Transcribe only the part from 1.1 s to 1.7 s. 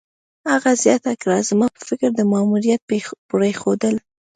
کړه: "زما